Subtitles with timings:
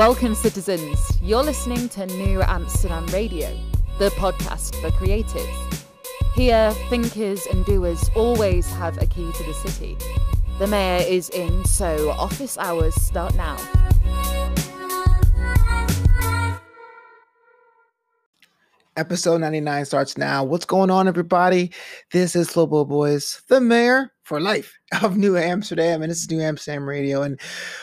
[0.00, 0.98] Welcome, citizens.
[1.20, 3.54] You're listening to New Amsterdam Radio,
[3.98, 5.84] the podcast for creatives.
[6.34, 9.98] Here, thinkers and doers always have a key to the city.
[10.58, 13.58] The mayor is in, so office hours start now.
[18.96, 20.44] Episode 99 starts now.
[20.44, 21.72] What's going on, everybody?
[22.10, 26.40] This is Flobo Boys, the mayor for life of New Amsterdam, and this is New
[26.40, 27.20] Amsterdam Radio.
[27.20, 27.38] And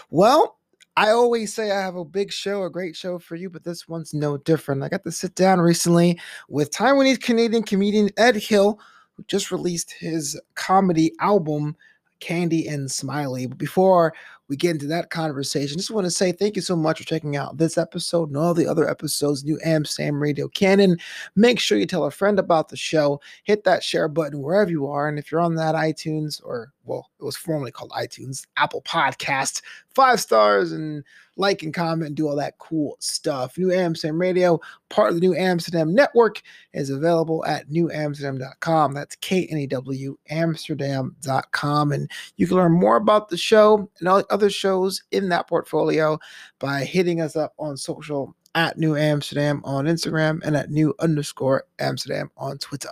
[0.09, 0.56] well,
[0.97, 3.87] I always say I have a big show, a great show for you, but this
[3.87, 4.81] one's no different.
[4.81, 8.79] I got to sit down recently with Taiwanese Canadian comedian Ed Hill,
[9.13, 11.75] who just released his comedy album,
[12.19, 13.45] Candy and Smiley.
[13.45, 14.11] But before
[14.47, 17.35] we get into that conversation, just want to say thank you so much for checking
[17.35, 20.97] out this episode and all the other episodes, New Am Sam Radio Canon.
[21.35, 23.21] Make sure you tell a friend about the show.
[23.43, 25.07] Hit that share button wherever you are.
[25.07, 29.61] And if you're on that iTunes or, well, it was formerly called iTunes, Apple Podcast,
[29.93, 31.03] five stars and
[31.35, 33.57] like and comment and do all that cool stuff.
[33.57, 36.41] New Amsterdam Radio, part of the New Amsterdam Network,
[36.73, 38.93] is available at knewamsterdam.com.
[38.93, 41.91] That's K N E W Amsterdam.com.
[41.91, 45.47] And you can learn more about the show and all the other shows in that
[45.47, 46.17] portfolio
[46.59, 51.65] by hitting us up on social at New Amsterdam on Instagram and at New underscore
[51.79, 52.89] Amsterdam on Twitter.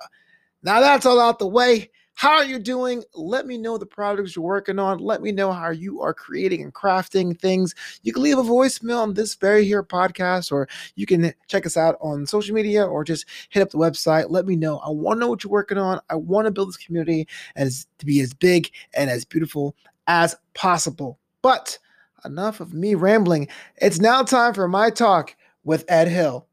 [0.61, 1.89] Now that's all out the way.
[2.15, 3.03] How are you doing?
[3.13, 4.99] Let me know the products you're working on.
[4.99, 7.75] Let me know how you are creating and crafting things.
[8.03, 11.75] You can leave a voicemail on this very here podcast, or you can check us
[11.75, 14.29] out on social media or just hit up the website.
[14.29, 14.77] Let me know.
[14.79, 15.99] I want to know what you're working on.
[16.09, 19.75] I want to build this community as to be as big and as beautiful
[20.07, 21.19] as possible.
[21.41, 21.77] But
[22.23, 23.49] enough of me rambling.
[23.75, 25.35] It's now time for my talk
[25.65, 26.47] with Ed Hill.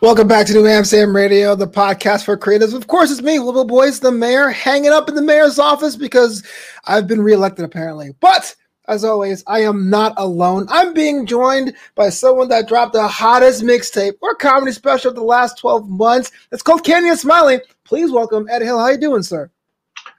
[0.00, 2.74] Welcome back to New Amsterdam Radio, the podcast for creatives.
[2.74, 6.42] Of course, it's me, Little Boys, the mayor, hanging up in the mayor's office because
[6.84, 8.10] I've been reelected apparently.
[8.20, 8.54] But
[8.88, 10.66] as always, I am not alone.
[10.68, 15.22] I'm being joined by someone that dropped the hottest mixtape or comedy special of the
[15.22, 16.32] last 12 months.
[16.50, 17.60] It's called Candy and Smiley.
[17.84, 18.78] Please welcome Ed Hill.
[18.78, 19.50] How you doing, sir?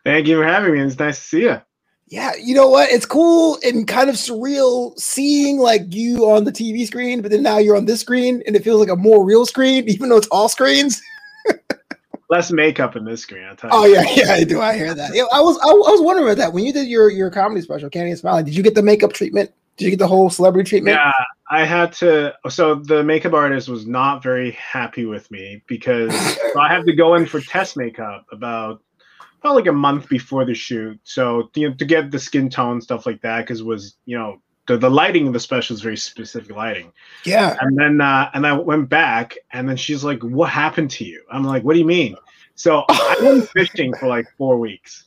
[0.04, 0.80] Thank you for having me.
[0.80, 1.62] It's nice to see you.
[2.08, 2.92] Yeah, you know what?
[2.92, 7.42] It's cool and kind of surreal seeing like you on the TV screen, but then
[7.42, 10.18] now you're on this screen and it feels like a more real screen, even though
[10.18, 11.02] it's all screens.
[12.30, 13.44] Less makeup in this screen.
[13.44, 14.62] I'll tell Oh yeah, yeah, I do.
[14.62, 15.16] I hear that.
[15.16, 17.90] Yeah, I was I, was wondering about that when you did your your comedy special,
[17.90, 18.46] Candy and.
[18.46, 19.52] Did you get the makeup treatment?
[19.78, 20.96] Did you get the whole celebrity treatment?
[20.96, 21.12] Yeah,
[21.52, 22.34] I had to.
[22.50, 26.16] So the makeup artist was not very happy with me because
[26.54, 28.82] so I have to go in for test makeup about
[29.46, 31.00] about like a month before the shoot.
[31.04, 34.42] So you know, to get the skin tone stuff like that because was you know
[34.68, 36.92] the, the lighting of the special is very specific lighting.
[37.24, 37.56] Yeah.
[37.62, 41.22] And then uh, and I went back and then she's like, "What happened to you?"
[41.32, 42.16] I'm like, "What do you mean?"
[42.56, 45.06] So I went fishing for like four weeks.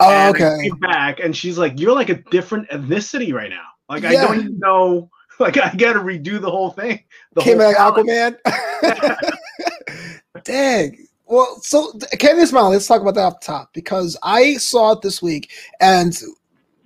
[0.00, 0.70] Oh, okay.
[0.80, 3.66] back and she's like, "You're like a different ethnicity right now.
[3.88, 5.10] Like I don't even know.
[5.40, 7.02] Like I got to redo the whole thing.
[7.32, 9.32] The Came whole back palette." Aquaman.
[10.44, 11.08] Dang.
[11.34, 14.92] Well, so Candy and Smiley, let's talk about that off the top because I saw
[14.92, 15.50] it this week,
[15.80, 16.16] and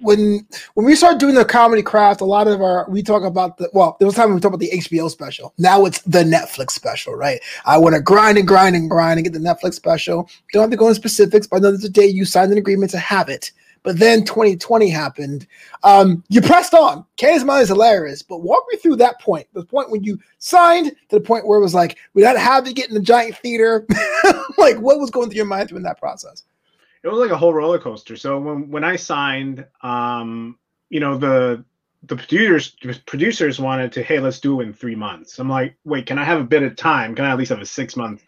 [0.01, 3.59] when when we started doing the comedy craft, a lot of our we talk about
[3.59, 5.53] the well, there was time we talked about the HBO special.
[5.59, 7.41] Now it's the Netflix special, right?
[7.67, 10.31] I want to grind and grind and grind and get the Netflix special.
[10.55, 12.99] Don't have to go into specifics, but I know day you signed an agreement to
[12.99, 13.53] have it.
[13.83, 15.47] But then 2020 happened.
[15.83, 17.05] Um, you pressed on.
[17.17, 19.47] Candy and Smiley is hilarious, but walk me through that point.
[19.53, 22.65] The point when you signed to the point where it was like, we don't have
[22.65, 23.87] to get in the giant theater.
[24.59, 26.45] like, what was going through your mind during that process?
[27.03, 28.17] it was like a whole roller coaster.
[28.17, 30.59] So when when I signed, um,
[30.91, 31.65] you know the
[32.05, 35.39] the producers producers wanted to, hey, let's do it in three months.
[35.39, 37.15] I'm like, wait, can I have a bit of time?
[37.15, 38.25] Can I at least have a six month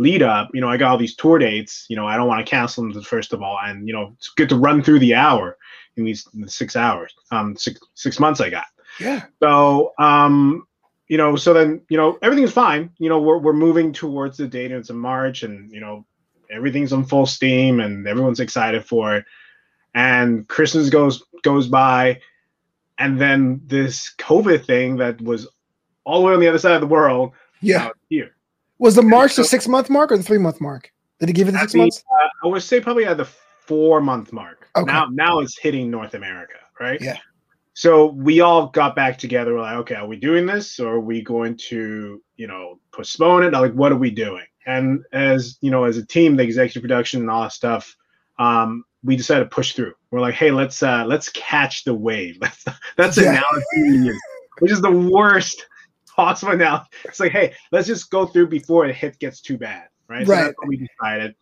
[0.00, 0.48] lead up?
[0.52, 1.86] You know, I got all these tour dates.
[1.88, 4.30] You know, I don't want to cancel them first of all, and you know, it's
[4.30, 5.56] good to run through the hour
[5.96, 8.66] in these six hours, um, six six months I got.
[8.98, 9.24] Yeah.
[9.40, 10.66] So, um,
[11.08, 12.90] you know, so then, you know, everything's fine.
[12.98, 14.70] You know, we're, we're moving towards the date.
[14.70, 16.06] and It's in March and, you know,
[16.50, 19.24] everything's on full steam and everyone's excited for it.
[19.94, 22.20] And Christmas goes, goes by.
[22.98, 25.48] And then this COVID thing that was
[26.04, 27.32] all the way on the other side of the world.
[27.60, 27.90] Yeah.
[28.08, 28.36] here.
[28.80, 30.90] Was the March the six month mark or the three month mark?
[31.20, 32.02] Did he give it the six the, months?
[32.10, 34.68] uh, I would say probably at the four month mark.
[34.74, 34.90] Okay.
[34.90, 36.98] Now, now it's hitting North America, right?
[37.00, 37.18] Yeah.
[37.74, 39.54] So we all got back together.
[39.54, 43.44] We're like, okay, are we doing this, or are we going to, you know, postpone
[43.44, 43.52] it?
[43.52, 44.44] Like, what are we doing?
[44.66, 47.94] And as you know, as a team, the executive production and all that stuff,
[48.38, 49.92] um, we decided to push through.
[50.10, 52.40] We're like, hey, let's uh, let's catch the wave.
[52.40, 52.64] That's
[52.96, 53.42] that's the Yeah.
[53.82, 54.18] analogy
[54.60, 55.66] which is the worst
[56.20, 56.86] possible now.
[57.04, 60.26] It's like, hey, let's just go through before the hit gets too bad, right?
[60.26, 60.44] So Right.
[60.44, 61.34] that's what we decided.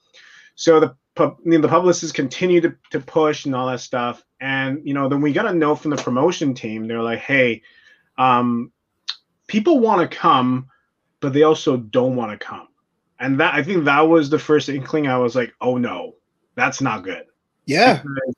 [0.54, 0.96] So the
[1.44, 4.22] you know, the publicists continue to, to push and all that stuff.
[4.40, 6.86] And you know, then we got a note from the promotion team.
[6.86, 7.62] They're like, "Hey,
[8.18, 8.70] um,
[9.48, 10.68] people want to come,
[11.20, 12.68] but they also don't want to come."
[13.18, 15.08] And that I think that was the first inkling.
[15.08, 16.14] I was like, "Oh no,
[16.54, 17.24] that's not good."
[17.66, 17.94] Yeah.
[18.02, 18.34] Because,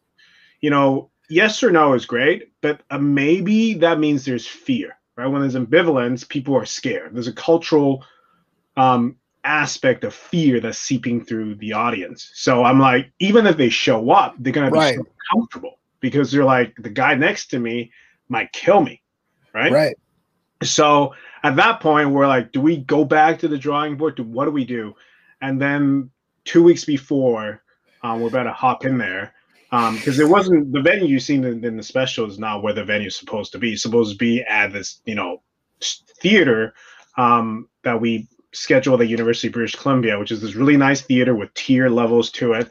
[0.62, 5.26] you know, yes or no is great, but uh, maybe that means there's fear, right?
[5.26, 7.14] When there's ambivalence, people are scared.
[7.14, 8.04] There's a cultural
[8.76, 12.30] um, aspect of fear that's seeping through the audience.
[12.34, 14.96] So I'm like, even if they show up, they're gonna be Right.
[14.96, 17.92] so comfortable because they're like, the guy next to me
[18.28, 19.02] might kill me,
[19.52, 19.70] right?
[19.70, 19.96] Right.
[20.62, 24.16] So at that point, we're like, do we go back to the drawing board?
[24.16, 24.94] Do what do we do?
[25.42, 26.10] And then
[26.44, 27.62] two weeks before,
[28.02, 29.34] um, we're about to hop in there
[29.70, 32.84] because it wasn't the venue you seen in, in the special is not where the
[32.84, 33.72] venue's supposed to be.
[33.72, 35.42] It's supposed to be at this, you know,
[36.20, 36.74] theater
[37.16, 41.34] um, that we scheduled at University of British Columbia, which is this really nice theater
[41.34, 42.70] with tier levels to it.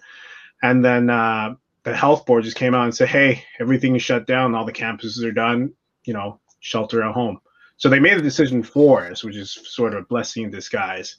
[0.61, 4.27] And then uh, the health board just came out and said, "Hey, everything is shut
[4.27, 4.53] down.
[4.53, 5.73] All the campuses are done.
[6.03, 7.39] You know, shelter at home."
[7.77, 11.15] So they made a decision for us, which is sort of a blessing in disguise.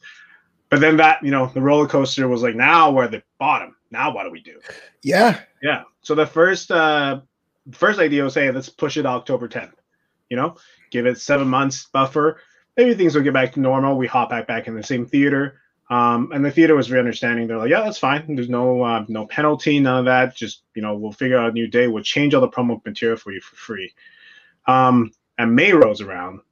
[0.68, 3.76] But then that, you know, the roller coaster was like, now we're at the bottom.
[3.90, 4.60] Now what do we do?
[5.02, 5.40] Yeah.
[5.62, 5.82] Yeah.
[6.02, 7.20] So the first uh
[7.72, 9.72] first idea was, hey, let's push it October 10th.
[10.28, 10.56] You know,
[10.90, 12.40] give it seven months buffer.
[12.76, 13.96] Maybe things will get back to normal.
[13.96, 15.60] We hop back back in the same theater.
[15.90, 17.48] Um, and the theater was very understanding.
[17.48, 18.36] They're like, yeah, that's fine.
[18.36, 20.36] There's no uh, no penalty, none of that.
[20.36, 21.88] Just you know, we'll figure out a new day.
[21.88, 23.92] We'll change all the promo material for you for free.
[24.68, 26.42] Um, and May rolls around,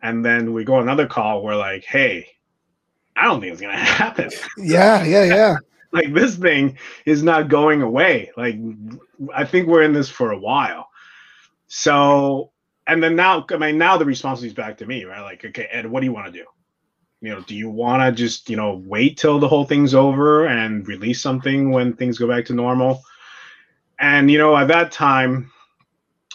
[0.00, 1.42] and then we go on another call.
[1.42, 2.28] We're like, hey,
[3.14, 5.04] I don't think it's gonna happen Yeah.
[5.04, 5.24] Yeah.
[5.24, 5.56] Yeah.
[5.92, 8.30] like this thing is not going away.
[8.36, 8.56] Like
[9.34, 10.88] i think we're in this for a while.
[11.68, 12.52] So
[12.86, 15.22] and then now i mean now the responsibility is back to me right?
[15.22, 16.46] Like okay ed what do you want to do?
[17.20, 20.46] You know do you want to just you know wait till the whole thing's over
[20.46, 23.02] and release something when things go back to normal?
[23.98, 25.50] And you know at that time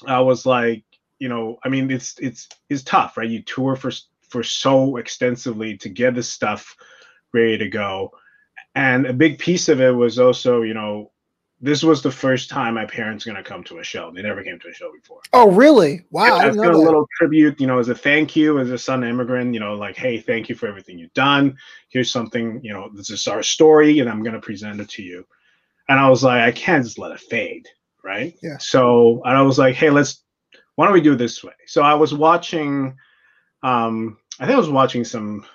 [0.07, 0.83] i was like
[1.19, 3.29] you know i mean it's it's it's tough right?
[3.29, 3.91] You tour for
[4.27, 6.75] for so extensively to get the stuff
[7.33, 8.11] ready to go
[8.75, 11.11] and a big piece of it was also you know
[11.63, 14.43] this was the first time my parents going to come to a show they never
[14.43, 16.03] came to a show before Oh, really?
[16.11, 16.23] Wow.
[16.23, 18.77] I I've didn't got a little tribute, you know, as a thank you, as a
[18.77, 21.57] son immigrant, you know, like, hey, thank you for everything you've done.
[21.89, 25.03] Here's something, you know, this is our story, and I'm going to present it to
[25.03, 25.25] you.
[25.87, 27.67] And I was like, I can't just let it fade,
[28.03, 28.35] right?
[28.43, 28.57] Yeah.
[28.57, 30.23] So and I was like, hey, let's,
[30.75, 31.53] why don't we do it this way?
[31.65, 32.97] So I was watching,
[33.63, 35.45] um, I think I was watching some,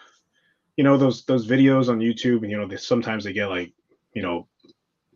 [0.76, 3.73] you know, those those videos on YouTube, and you know, they, sometimes they get like,
[4.14, 4.46] you know,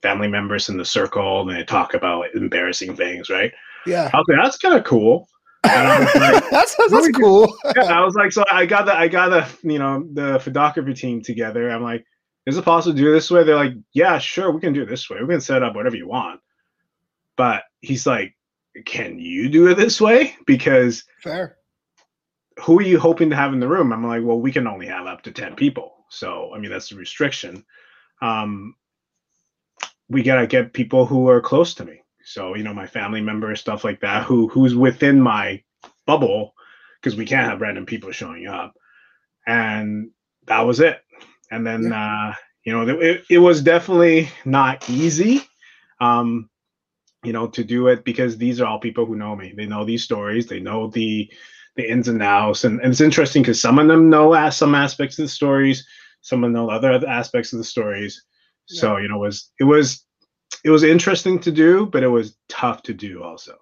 [0.03, 3.53] family members in the circle, and they talk about like, embarrassing things, right?
[3.87, 4.11] Yeah.
[4.12, 5.29] I was like, that's kind of cool.
[5.65, 7.55] And I was like, that's that's cool.
[7.77, 10.95] yeah, I was like, so I got the I got the you know the photography
[10.95, 11.71] team together.
[11.71, 12.05] I'm like,
[12.47, 13.45] is it possible to do it this way?
[13.45, 15.19] They're like, yeah, sure, we can do it this way.
[15.21, 16.41] We can set up whatever you want.
[17.37, 18.35] But he's like,
[18.87, 20.37] can you do it this way?
[20.47, 21.57] Because Fair.
[22.61, 23.93] Who are you hoping to have in the room?
[23.93, 25.95] I'm like, well, we can only have up to 10 people.
[26.09, 27.65] So, I mean, that's the restriction.
[28.21, 28.75] Um,
[30.09, 32.03] we got to get people who are close to me.
[32.25, 35.62] So, you know, my family members, stuff like that, who who's within my
[36.07, 36.55] bubble,
[37.01, 38.75] because we can't have random people showing up.
[39.47, 40.11] And
[40.47, 41.01] that was it.
[41.51, 45.43] And then, uh, you know, it, it was definitely not easy.
[46.00, 46.50] Um,
[47.23, 49.52] you know, to do it because these are all people who know me.
[49.57, 50.47] They know these stories.
[50.47, 51.31] They know the
[51.77, 54.75] the ins and outs, and, and it's interesting because some of them know as some
[54.75, 55.87] aspects of the stories,
[56.21, 58.23] some of them know other aspects of the stories.
[58.67, 60.05] So you know, it was it was
[60.65, 63.57] it was interesting to do, but it was tough to do also.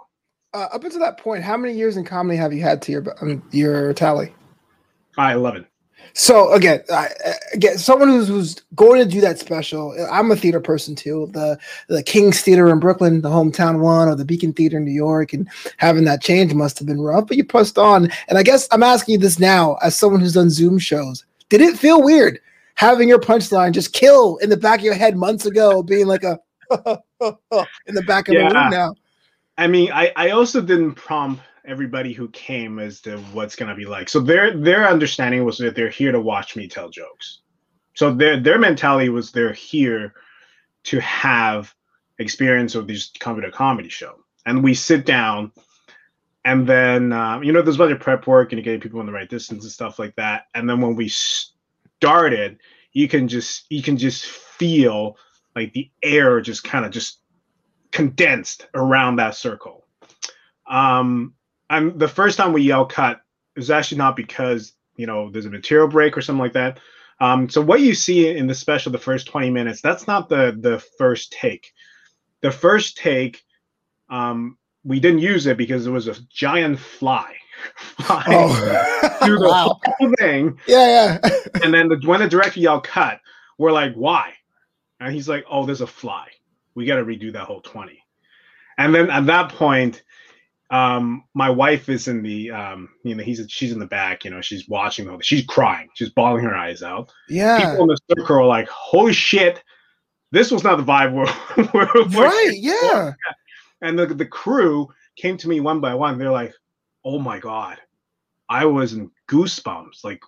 [0.55, 3.05] Uh, up until that point, how many years in comedy have you had to your
[3.23, 4.35] um, your tally?
[5.17, 5.67] I love it.
[6.19, 7.11] So again, I,
[7.53, 9.95] again, someone who's who's going to do that special.
[10.11, 11.31] I'm a theater person too.
[11.33, 11.57] The
[11.87, 15.33] the King's Theater in Brooklyn, the hometown one, or the Beacon Theater in New York,
[15.33, 17.29] and having that change must have been rough.
[17.29, 20.35] But you pressed on, and I guess I'm asking you this now, as someone who's
[20.35, 21.25] done Zoom shows.
[21.51, 22.41] Did it feel weird
[22.75, 26.25] having your punchline just kill in the back of your head months ago, being like
[26.25, 26.41] a
[27.87, 28.93] in the back of the room now?
[29.57, 33.85] I mean, I, I also didn't prompt everybody who came as to what's gonna be
[33.85, 34.09] like.
[34.09, 37.41] So their their understanding was that they're here to watch me tell jokes.
[37.95, 40.15] So their their mentality was they're here
[40.85, 41.75] to have
[42.19, 44.25] experience of this come to comedy show.
[44.47, 45.53] And we sit down
[46.45, 49.07] and then uh, you know there's a bunch of prep work and getting people in
[49.07, 50.47] the right distance and stuff like that.
[50.55, 52.59] And then when we started,
[52.93, 55.19] you can just you can just feel
[55.55, 57.19] like the air just kind of just
[57.91, 59.85] condensed around that circle.
[60.67, 61.35] Um,
[61.71, 63.21] I'm the first time we yell cut
[63.57, 66.79] it was actually not because you know there's a material break or something like that.
[67.21, 70.57] Um, so what you see in the special, the first 20 minutes, that's not the
[70.59, 71.73] the first take.
[72.41, 73.45] The first take,
[74.09, 77.35] um, we didn't use it because it was a giant fly.
[78.09, 79.19] Oh.
[79.25, 79.81] through the Wow.
[79.85, 80.59] whole thing.
[80.69, 81.31] Yeah, yeah.
[81.65, 83.21] And then the, when the director yelled cut,
[83.59, 84.35] we're like, why?
[85.01, 86.29] And he's like, oh, there's a fly.
[86.77, 88.01] We got to redo that whole 20.
[88.79, 90.05] And then at that point,
[90.71, 94.31] um, my wife is in the, um, you know, he's she's in the back, you
[94.31, 95.27] know, she's watching all this.
[95.27, 95.89] She's crying.
[95.95, 97.11] She's bawling her eyes out.
[97.29, 97.59] Yeah.
[97.59, 99.63] People in the circle are like, holy shit,
[100.31, 103.13] this was not the vibe we're, we're, we're Right, yeah.
[103.81, 106.19] and the, the crew came to me one by one.
[106.19, 106.55] They're like,
[107.05, 107.79] "Oh my god,
[108.49, 110.05] I was in goosebumps.
[110.05, 110.23] Like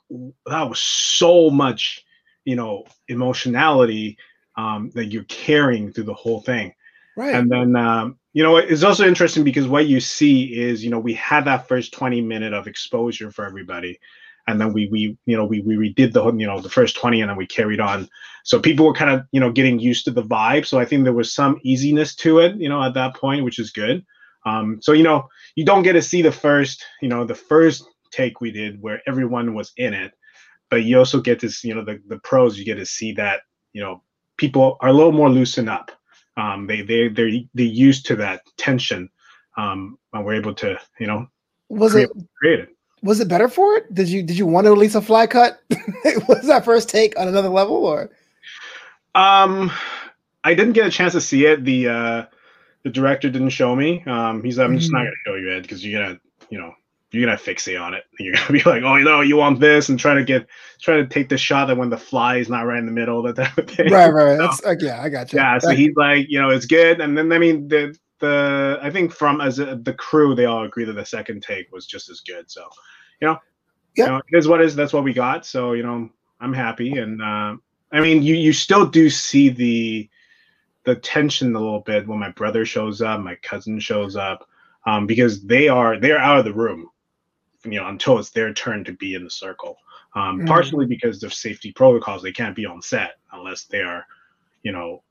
[0.47, 2.05] that was so much,
[2.45, 4.17] you know, emotionality
[4.57, 6.73] um, that you're carrying through the whole thing."
[7.17, 7.35] Right.
[7.35, 11.01] And then, um, you know, it's also interesting because what you see is, you know,
[11.01, 13.99] we had that first 20 minute of exposure for everybody.
[14.47, 17.21] And then we, we, you know, we, we redid the, you know, the first 20
[17.21, 18.09] and then we carried on.
[18.45, 20.65] So people were kind of, you know, getting used to the vibe.
[20.65, 23.59] So I think there was some easiness to it, you know, at that point, which
[23.59, 24.05] is good.
[24.47, 27.85] Um, so, you know, you don't get to see the first, you know, the first
[28.11, 30.13] take we did where everyone was in it,
[30.71, 33.43] but you also get this, you know, the, the pros, you get to see that,
[33.73, 34.03] you know,
[34.37, 35.91] people are a little more loosened up
[36.37, 39.09] um, they they they're they used to that tension
[39.57, 41.27] um, and we're able to you know
[41.69, 42.69] was create, it create it.
[43.03, 43.93] was it better for it?
[43.95, 45.61] Did you did you want to release a fly cut?
[46.29, 48.11] was that first take on another level or
[49.15, 49.71] Um,
[50.45, 51.65] I didn't get a chance to see it.
[51.65, 52.27] The uh,
[52.85, 54.03] the director didn't show me.
[54.07, 55.05] Um, he's like, I'm just not Mm.
[55.05, 56.75] gonna show you it because you're gonna you know
[57.12, 58.05] you're gonna fixate on it.
[58.21, 60.47] You're gonna be like, oh, you know, you want this, and try to get
[60.81, 63.23] try to take the shot that when the fly is not right in the middle,
[63.23, 63.90] that type of thing.
[63.90, 64.37] right, right.
[64.38, 65.38] That's like, yeah, I got you.
[65.40, 68.90] yeah so he's like you know it's good and then i mean the the i
[68.90, 72.09] think from as a, the crew they all agree that the second take was just
[72.11, 72.62] as good so
[73.21, 73.38] you know
[73.97, 74.05] Yeah.
[74.05, 76.09] you know, it is what it is that's what we got so you know
[76.40, 77.57] i'm happy and uh,
[77.93, 80.09] i mean you you still do see the
[80.85, 84.47] the tension a little bit when my brother shows up my cousin shows up
[84.87, 86.88] um, because they are they're out of the room
[87.64, 89.76] you know until it's their turn to be in the circle.
[90.14, 90.49] Um, Mhm.
[90.49, 94.07] partially because of safety protocols they can't be on set unless they are
[94.62, 95.02] you know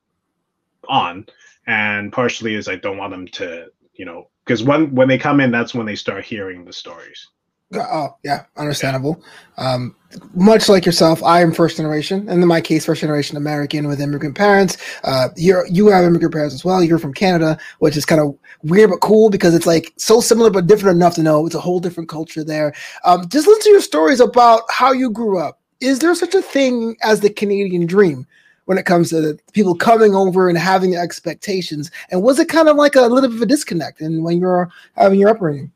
[0.88, 1.26] on.
[1.68, 5.40] And partially is i don't want them to you know because when when they come
[5.40, 7.28] in that's when they start hearing the stories
[7.74, 9.24] Oh, yeah, understandable.
[9.58, 9.96] Um,
[10.34, 14.02] much like yourself, I am first generation, and in my case, first generation American with
[14.02, 14.78] immigrant parents.
[15.04, 16.84] Uh, you're you have immigrant parents as well.
[16.84, 20.50] You're from Canada, which is kind of weird but cool because it's like so similar
[20.50, 22.74] but different enough to know it's a whole different culture there.
[23.06, 25.60] Um, just listen to your stories about how you grew up.
[25.80, 28.26] Is there such a thing as the Canadian dream?
[28.66, 32.70] When it comes to the people coming over and having expectations, and was it kind
[32.70, 34.00] of like a little bit of a disconnect?
[34.00, 35.72] And when you're having your upbringing,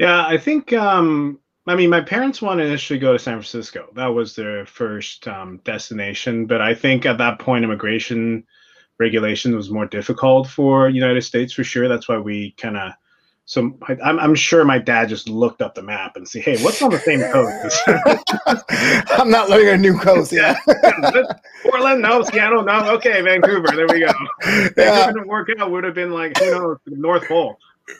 [0.00, 3.86] yeah i think um i mean my parents wanted to initially go to san francisco
[3.94, 8.44] that was their first um, destination but i think at that point immigration
[8.98, 12.92] regulation was more difficult for united states for sure that's why we kind of
[13.44, 16.62] so I, I'm, I'm sure my dad just looked up the map and see hey
[16.62, 17.82] what's on the same coast
[19.18, 20.32] I'm not learning a new coast.
[20.40, 20.56] Yeah.
[21.62, 22.22] Portland, no.
[22.22, 22.90] Seattle, no.
[22.94, 23.68] Okay, Vancouver.
[23.74, 24.12] There we go.
[24.42, 27.58] If it didn't work out, would have been like, who knows, North Pole,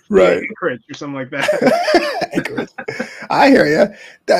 [0.08, 0.42] Right.
[0.48, 2.68] Anchorage, or something like that.
[3.30, 3.86] I hear you.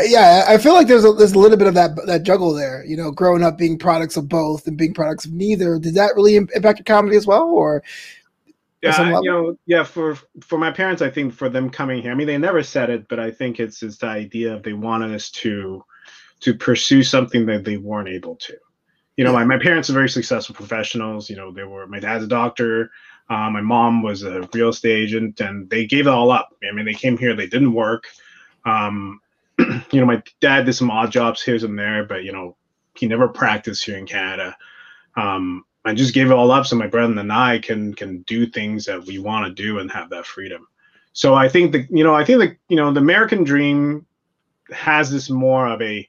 [0.09, 2.85] yeah, I feel like there's a, there's a little bit of that that juggle there.
[2.85, 5.79] You know, growing up being products of both and being products of neither.
[5.79, 7.83] Did that really impact your comedy as well, or
[8.83, 9.25] yeah, some I- level?
[9.25, 9.85] you know, yeah.
[9.85, 12.91] For for my parents, I think for them coming here, I mean, they never said
[12.91, 15.85] it, but I think it's it's the idea of they wanted us to
[16.41, 18.57] to pursue something that they weren't able to.
[19.17, 21.29] You know, my, my parents are very successful professionals.
[21.29, 22.91] You know, they were my dad's a doctor.
[23.31, 26.55] Uh, my mom was a real estate agent, and they gave it all up.
[26.69, 28.09] I mean, they came here, they didn't work.
[28.65, 29.21] Um,
[29.59, 32.57] you know, my dad did some odd jobs here and there, but you know,
[32.97, 34.57] he never practiced here in Canada.
[35.17, 38.47] Um, I just gave it all up so my brother and I can can do
[38.47, 40.67] things that we want to do and have that freedom.
[41.13, 44.07] So I think the you know I think the you know the American dream
[44.73, 46.09] has this more of a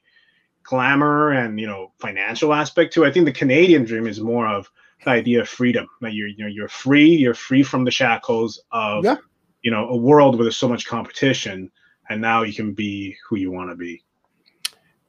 [0.62, 3.08] glamour and you know financial aspect to it.
[3.08, 4.70] I think the Canadian dream is more of
[5.06, 9.04] idea of freedom that you're you know you're free you're free from the shackles of
[9.04, 9.16] Yeah.
[9.62, 11.70] you know a world where there's so much competition
[12.08, 14.02] and now you can be who you want to be.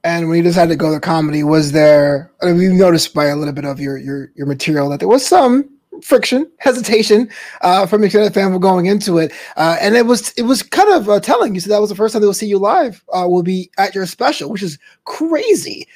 [0.04, 2.30] and when you decided to go to comedy, was there?
[2.40, 5.08] I mean, we've noticed by a little bit of your your your material that there
[5.08, 5.68] was some
[6.02, 7.30] friction, hesitation
[7.62, 10.90] uh, from your Canada family going into it, uh, and it was it was kind
[10.90, 11.54] of uh, telling.
[11.54, 13.02] You said that was the first time they will see you live.
[13.12, 15.86] Uh, will be at your special, which is crazy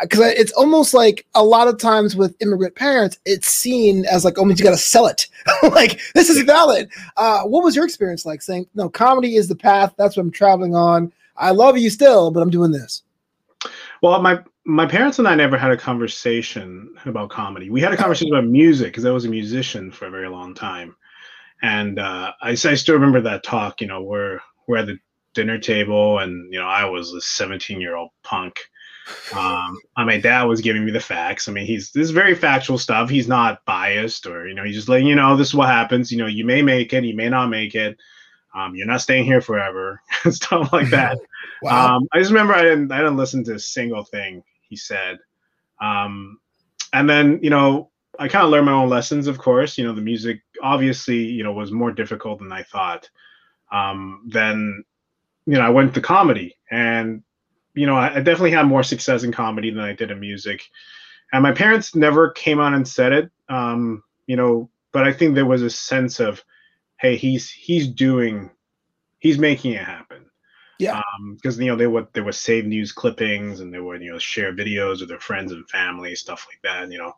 [0.00, 4.38] because it's almost like a lot of times with immigrant parents, it's seen as like
[4.38, 5.26] almost you got to sell it.
[5.74, 6.90] like this is valid.
[7.16, 8.88] Uh, what was your experience like saying no?
[8.88, 9.94] Comedy is the path.
[9.98, 11.12] That's what I'm traveling on.
[11.36, 13.02] I love you still, but I'm doing this.
[14.02, 17.70] Well, my my parents and I never had a conversation about comedy.
[17.70, 20.54] We had a conversation about music because I was a musician for a very long
[20.54, 20.94] time,
[21.62, 23.80] and uh, I, I still remember that talk.
[23.80, 24.98] You know, we're we're at the
[25.34, 28.58] dinner table, and you know, I was a 17 year old punk.
[29.34, 31.48] Um, and my dad was giving me the facts.
[31.48, 33.08] I mean, he's this is very factual stuff.
[33.08, 36.12] He's not biased, or you know, he's just letting you know this is what happens.
[36.12, 37.96] You know, you may make it, you may not make it.
[38.58, 40.00] Um, you're not staying here forever,
[40.30, 41.18] stuff like that.
[41.62, 41.96] wow.
[41.96, 45.18] Um, I just remember I didn't I didn't listen to a single thing he said.
[45.80, 46.38] Um,
[46.92, 49.26] and then you know I kind of learned my own lessons.
[49.26, 53.08] Of course, you know the music obviously you know was more difficult than I thought.
[53.70, 54.84] Um, then
[55.46, 57.22] you know I went to comedy, and
[57.74, 60.62] you know I, I definitely had more success in comedy than I did in music.
[61.32, 65.34] And my parents never came on and said it, um, you know, but I think
[65.34, 66.42] there was a sense of
[66.98, 68.50] hey, he's he's doing,
[69.18, 70.26] he's making it happen.
[70.78, 71.02] Yeah.
[71.34, 74.12] Because um, you know they would they would save news clippings and they would you
[74.12, 76.84] know share videos with their friends and family stuff like that.
[76.84, 77.14] And, you know,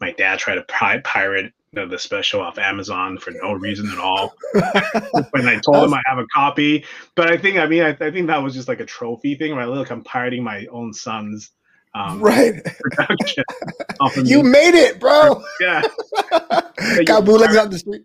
[0.00, 3.88] my dad tried to pi- pirate you know, the special off Amazon for no reason
[3.90, 4.34] at all.
[5.30, 8.10] when I told him I have a copy, but I think I mean I, I
[8.10, 9.54] think that was just like a trophy thing.
[9.54, 9.68] Right?
[9.68, 11.50] Look, I'm pirating my own son's
[11.94, 13.44] um, right production.
[14.24, 15.42] you made it, bro.
[15.60, 15.82] Yeah.
[17.04, 18.04] Got bootlegs on the street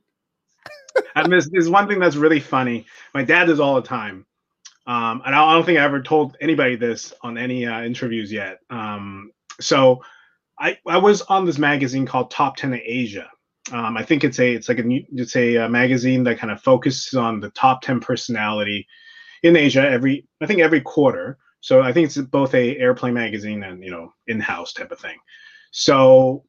[1.15, 2.85] and there's, there's one thing that's really funny.
[3.13, 4.25] My dad does all the time.
[4.87, 8.59] Um, and I don't think I ever told anybody this on any uh, interviews yet.
[8.69, 10.01] Um, so
[10.59, 13.29] I, I was on this magazine called Top 10 of Asia.
[13.71, 16.51] Um, I think it's a it's like a it's a, a, uh, magazine that kind
[16.51, 18.87] of focuses on the top 10 personality
[19.43, 21.37] in Asia every I think every quarter.
[21.61, 25.17] So I think it's both a airplane magazine and you know in-house type of thing.
[25.71, 26.45] So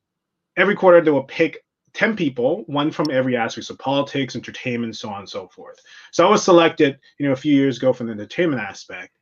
[0.56, 1.62] every quarter they will pick
[1.94, 5.78] 10 people, one from every aspect, so politics, entertainment, so on and so forth.
[6.12, 9.12] So I was selected, you know, a few years ago from the entertainment aspect.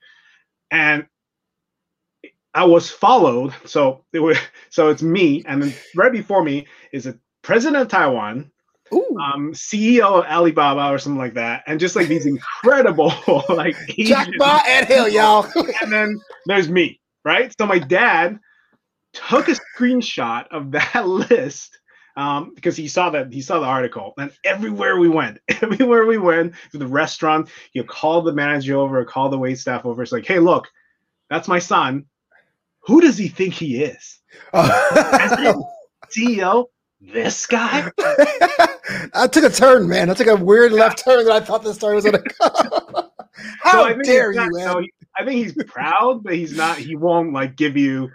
[0.70, 1.06] And
[2.54, 3.54] I was followed.
[3.64, 4.38] So it was
[4.70, 8.50] so it's me, and then right before me is a president of Taiwan,
[8.92, 13.12] um, CEO of Alibaba or something like that, and just like these incredible
[13.48, 15.46] like Jack Ma and Hill, y'all.
[15.83, 17.54] and then there's me, right?
[17.59, 18.38] So my dad
[19.12, 21.77] took a screenshot of that list
[22.18, 26.18] um, because he saw that he saw the article, and everywhere we went, everywhere we
[26.18, 30.02] went to the restaurant, he called the manager over, called the wait staff over.
[30.02, 30.66] It's like, hey, look,
[31.31, 32.07] that's my son.
[32.81, 34.18] Who does he think he is?
[36.11, 36.66] CEO,
[37.00, 37.88] this guy.
[39.14, 40.11] I took a turn, man.
[40.11, 43.11] I took a weird left turn that I thought the story was gonna go.
[43.61, 44.64] How so dare you, man?
[44.64, 46.78] So he, I think he's proud, but he's not.
[46.78, 48.11] He won't like give you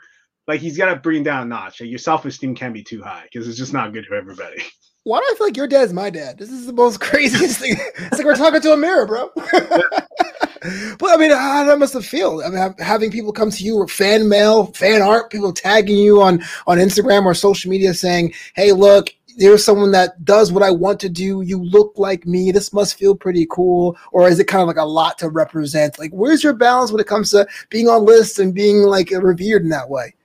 [0.48, 1.82] like he's got to bring down a notch.
[1.82, 4.62] Your self esteem can't be too high because it's just not good for everybody.
[5.06, 6.38] Why do I feel like your dad's my dad?
[6.38, 7.76] This is the most craziest thing.
[7.78, 9.30] It's like we're talking to a mirror, bro.
[9.36, 12.44] but I mean, how that must have felt.
[12.46, 16.22] I mean, having people come to you or fan mail, fan art, people tagging you
[16.22, 20.72] on on Instagram or social media saying, "Hey, look, there's someone that does what I
[20.72, 21.42] want to do.
[21.42, 22.52] You look like me.
[22.52, 23.98] This must feel pretty cool.
[24.12, 26.00] Or is it kind of like a lot to represent?
[26.00, 29.64] Like, where's your balance when it comes to being on lists and being like revered
[29.64, 30.16] in that way?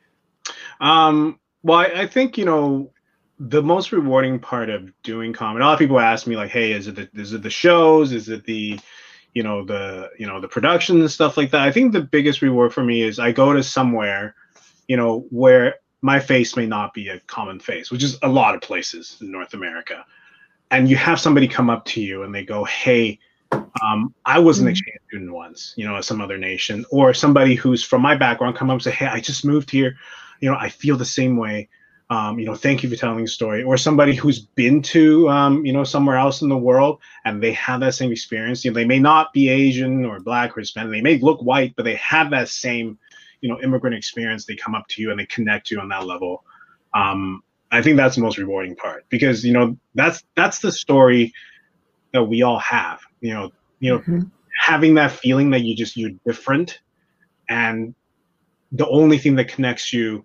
[0.81, 2.93] Um, well, I, I, think you know
[3.39, 5.63] the most rewarding part of doing comedy.
[5.63, 8.13] A lot of people ask me like, "Hey, is it the is it the shows?
[8.13, 8.79] Is it the
[9.35, 12.43] you know the you know the production and stuff like that?" I think the biggest
[12.43, 14.35] reward for me is I go to somewhere,
[14.87, 18.55] you know, where my face may not be a common face, which is a lot
[18.55, 20.05] of places in North America,
[20.71, 23.19] and you have somebody come up to you and they go, "Hey."
[23.83, 24.73] Um, I was an mm-hmm.
[24.73, 28.57] exchange student once, you know, at some other nation, or somebody who's from my background
[28.57, 29.97] come up and say, "Hey, I just moved here
[30.41, 31.69] you know, I feel the same way.
[32.11, 33.63] Um, you know, thank you for telling the story.
[33.63, 37.53] Or somebody who's been to, um, you know, somewhere else in the world and they
[37.53, 38.65] have that same experience.
[38.65, 40.91] You know, they may not be Asian or Black or Hispanic.
[40.91, 42.99] They may look white, but they have that same,
[43.43, 44.47] you know, immigrant experience.
[44.47, 46.45] They come up to you and they connect you on that level.
[46.95, 51.33] Um, I think that's the most rewarding part because you know that's that's the story
[52.13, 53.01] that we all have.
[53.21, 54.21] You know, you know, mm-hmm.
[54.59, 56.81] having that feeling that you just you're different,
[57.49, 57.95] and
[58.73, 60.25] the only thing that connects you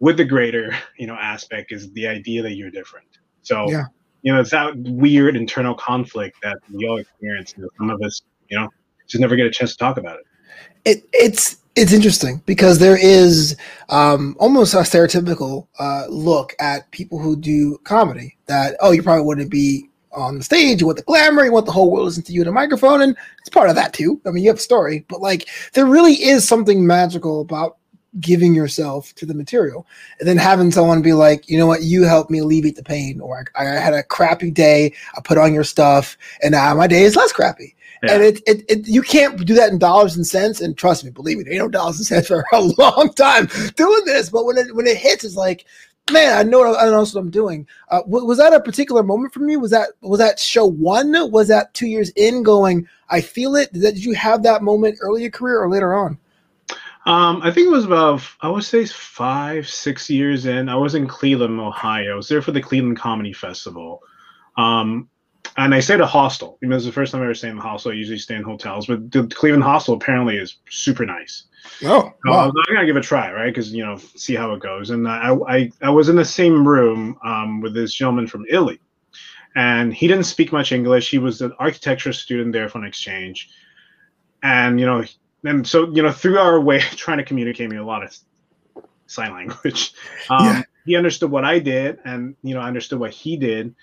[0.00, 3.06] with the greater you know aspect is the idea that you're different.
[3.42, 3.84] So yeah.
[4.22, 8.00] you know it's that weird internal conflict that we all experience you know, some of
[8.02, 8.68] us you know
[9.06, 10.26] just never get a chance to talk about it.
[10.84, 13.56] It it's it's interesting because there is
[13.90, 19.24] um, almost a stereotypical uh, look at people who do comedy that oh you probably
[19.24, 22.06] wouldn't be on the stage you want the glamour you want the whole world to
[22.06, 24.20] listen to you in a microphone and it's part of that too.
[24.26, 27.76] I mean you have a story but like there really is something magical about
[28.20, 29.86] giving yourself to the material
[30.18, 33.20] and then having someone be like you know what you helped me alleviate the pain
[33.20, 36.86] or i, I had a crappy day i put on your stuff and now my
[36.86, 38.14] day is less crappy yeah.
[38.14, 41.10] and it, it, it, you can't do that in dollars and cents and trust me
[41.10, 44.46] believe me there ain't no dollars and cents for a long time doing this but
[44.46, 45.66] when it when it hits it's like
[46.12, 47.66] man, I know what, I know what I'm doing.
[47.88, 49.56] Uh, was that a particular moment for me?
[49.56, 51.12] Was that was that show one?
[51.30, 52.86] Was that two years in going?
[53.08, 53.72] I feel it.
[53.72, 56.18] Did, that, did you have that moment early in your career or later on?
[57.06, 60.68] Um, I think it was about I would say five, six years in.
[60.68, 62.12] I was in Cleveland, Ohio.
[62.12, 64.02] I was there for the Cleveland Comedy Festival.
[64.56, 65.08] Um,
[65.56, 66.58] and I stayed at a hostel.
[66.60, 67.92] I mean, it was the first time I ever stayed in a hostel.
[67.92, 71.44] I usually stay in hotels, but the Cleveland hostel apparently is super nice.
[71.84, 72.48] Oh, wow.
[72.48, 73.52] I'm gonna give it a try, right?
[73.54, 74.90] Because you know, see how it goes.
[74.90, 78.80] And I, I, I was in the same room um, with this gentleman from Italy,
[79.54, 81.10] and he didn't speak much English.
[81.10, 83.50] He was an architecture student there for an exchange,
[84.42, 85.04] and you know,
[85.48, 88.16] and so you know, through our way of trying to communicate me a lot of
[89.06, 89.92] sign language,
[90.30, 90.62] um, yeah.
[90.84, 93.74] he understood what I did, and you know, I understood what he did.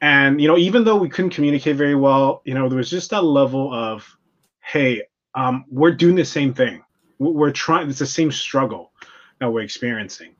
[0.00, 3.10] And you know, even though we couldn't communicate very well, you know, there was just
[3.10, 4.16] that level of,
[4.60, 5.02] hey,
[5.34, 6.82] um, we're doing the same thing
[7.20, 8.92] we're trying it's the same struggle
[9.38, 10.34] that we're experiencing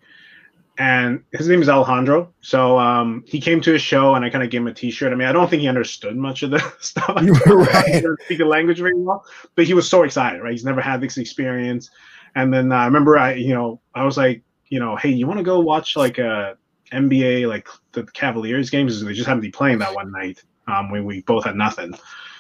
[0.81, 2.33] and his name is alejandro.
[2.41, 5.13] So um, he came to a show and i kind of gave him a t-shirt.
[5.13, 7.15] I mean i don't think he understood much of the stuff.
[7.15, 7.87] Right.
[7.87, 10.53] he didn't speak the language very well but he was so excited right?
[10.53, 11.91] He's never had this experience.
[12.35, 15.27] And then uh, i remember i you know i was like you know hey you
[15.27, 16.57] want to go watch like a
[16.93, 19.05] nba like the cavaliers games?
[19.05, 21.93] They just happened to be playing that one night um, when we both had nothing.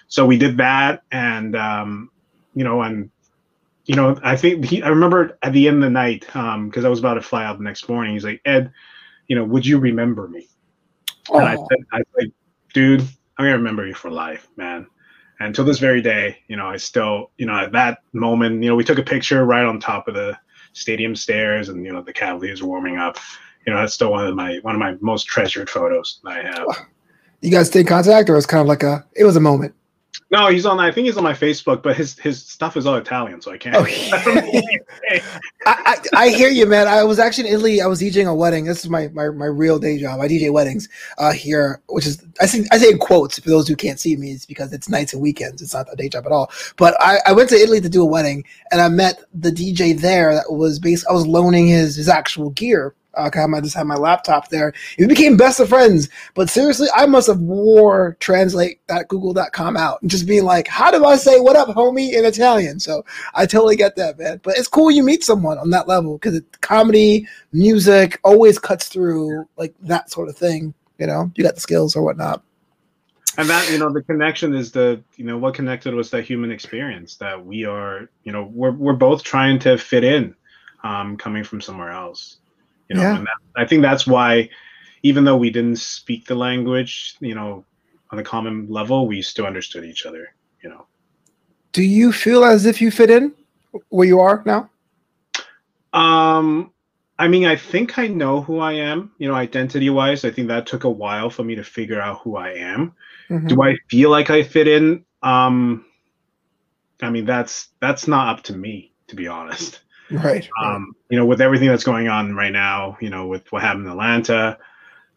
[0.08, 2.10] So we did that and um,
[2.54, 3.10] you know and
[3.90, 6.86] you know, I think he, I remember at the end of the night, because um,
[6.86, 8.12] I was about to fly out the next morning.
[8.12, 8.70] He's like, Ed,
[9.26, 10.46] you know, would you remember me?
[11.28, 11.40] Oh.
[11.40, 12.32] And I said, I said,
[12.72, 14.86] dude, I'm gonna remember you for life, man.
[15.40, 18.68] And until this very day, you know, I still, you know, at that moment, you
[18.68, 20.38] know, we took a picture right on top of the
[20.72, 23.18] stadium stairs, and you know, the Cavaliers were warming up.
[23.66, 26.66] You know, that's still one of my one of my most treasured photos I have.
[27.40, 29.74] You guys stay in contact, or it's kind of like a, it was a moment.
[30.30, 30.78] No, he's on.
[30.78, 33.58] I think he's on my Facebook, but his his stuff is all Italian, so I
[33.58, 33.74] can't.
[33.74, 33.84] Oh,
[35.10, 35.20] I,
[35.66, 36.86] I, I, hear you, man.
[36.86, 37.80] I was actually in Italy.
[37.80, 38.64] I was DJing a wedding.
[38.64, 40.20] This is my my, my real day job.
[40.20, 43.66] I DJ weddings uh, here, which is I think I say in quotes for those
[43.66, 44.30] who can't see me.
[44.30, 45.62] It's because it's nights and weekends.
[45.62, 46.52] It's not a day job at all.
[46.76, 49.98] But I, I went to Italy to do a wedding, and I met the DJ
[49.98, 50.32] there.
[50.32, 51.06] That was based.
[51.10, 54.72] I was loaning his his actual gear uh, I just had my laptop there.
[54.98, 56.08] We became best of friends.
[56.34, 60.90] But seriously, I must have wore translate that google.com out and just being like, how
[60.90, 62.80] do I say what up, homie in Italian?
[62.80, 64.40] So I totally get that, man.
[64.42, 69.46] But it's cool you meet someone on that level because comedy, music always cuts through
[69.56, 70.74] like that sort of thing.
[70.98, 72.42] You know, you got the skills or whatnot.
[73.38, 76.50] And that, you know, the connection is the, you know, what connected was that human
[76.50, 80.34] experience that we are, you know, we're, we're both trying to fit in
[80.82, 82.39] um, coming from somewhere else
[82.90, 83.18] you know, yeah.
[83.18, 84.50] that, I think that's why,
[85.02, 87.64] even though we didn't speak the language, you know,
[88.10, 90.34] on a common level, we still understood each other.
[90.62, 90.86] You know.
[91.72, 93.32] Do you feel as if you fit in
[93.88, 94.68] where you are now?
[95.92, 96.72] Um,
[97.18, 99.12] I mean, I think I know who I am.
[99.18, 102.20] You know, identity wise, I think that took a while for me to figure out
[102.20, 102.92] who I am.
[103.28, 103.46] Mm-hmm.
[103.46, 105.04] Do I feel like I fit in?
[105.22, 105.84] Um,
[107.00, 109.80] I mean, that's that's not up to me, to be honest.
[110.10, 110.48] Right.
[110.62, 113.86] Um, you know, with everything that's going on right now, you know, with what happened
[113.86, 114.58] in Atlanta,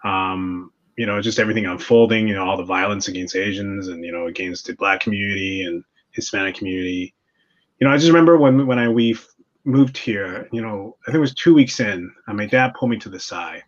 [0.03, 4.11] um, you know, just everything unfolding, you know, all the violence against Asians and, you
[4.11, 7.15] know, against the black community and Hispanic community.
[7.79, 9.17] You know, I just remember when when I we
[9.65, 12.91] moved here, you know, I think it was two weeks in, and my dad pulled
[12.91, 13.63] me to the side.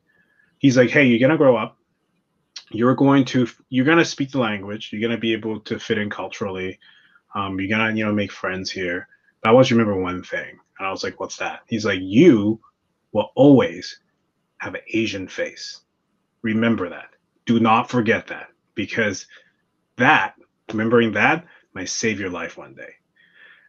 [0.60, 1.78] He's like, Hey, you're gonna grow up.
[2.70, 6.10] You're going to you're gonna speak the language, you're gonna be able to fit in
[6.10, 6.80] culturally.
[7.34, 9.08] Um, you're gonna, you know, make friends here.
[9.42, 11.62] But I to remember one thing and I was like, what's that?
[11.68, 12.60] He's like, you
[13.12, 14.00] will always
[14.58, 15.82] have an Asian face.
[16.42, 17.10] Remember that.
[17.46, 19.28] Do not forget that because
[19.98, 20.36] that,
[20.72, 22.94] remembering that, might save your life one day.